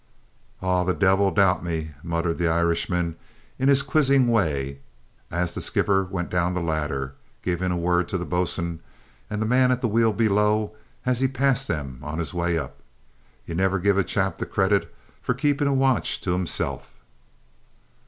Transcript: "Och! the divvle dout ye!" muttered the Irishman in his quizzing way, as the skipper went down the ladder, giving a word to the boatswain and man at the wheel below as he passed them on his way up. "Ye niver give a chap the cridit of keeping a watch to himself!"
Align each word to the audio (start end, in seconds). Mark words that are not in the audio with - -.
"Och! 0.63 0.87
the 0.87 0.95
divvle 0.95 1.29
dout 1.29 1.63
ye!" 1.63 1.91
muttered 2.01 2.39
the 2.39 2.47
Irishman 2.47 3.17
in 3.59 3.69
his 3.69 3.83
quizzing 3.83 4.27
way, 4.29 4.79
as 5.29 5.53
the 5.53 5.61
skipper 5.61 6.05
went 6.05 6.31
down 6.31 6.55
the 6.55 6.59
ladder, 6.59 7.13
giving 7.43 7.69
a 7.69 7.77
word 7.77 8.09
to 8.09 8.17
the 8.17 8.25
boatswain 8.25 8.79
and 9.29 9.47
man 9.47 9.71
at 9.71 9.81
the 9.81 9.87
wheel 9.87 10.11
below 10.11 10.75
as 11.05 11.19
he 11.19 11.27
passed 11.27 11.67
them 11.67 11.99
on 12.01 12.17
his 12.17 12.33
way 12.33 12.57
up. 12.57 12.81
"Ye 13.45 13.53
niver 13.53 13.77
give 13.77 13.99
a 13.99 14.03
chap 14.03 14.39
the 14.39 14.47
cridit 14.47 14.91
of 15.27 15.37
keeping 15.37 15.67
a 15.67 15.73
watch 15.75 16.19
to 16.21 16.31
himself!" 16.31 16.95